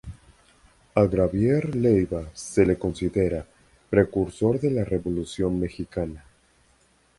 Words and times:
A 0.95 1.03
Gabriel 1.05 1.79
Leyva 1.79 2.31
se 2.33 2.65
le 2.65 2.75
considera 2.75 3.45
precursor 3.87 4.59
de 4.59 4.71
la 4.71 4.83
Revolución 4.83 5.59
Mexicana. 5.59 6.25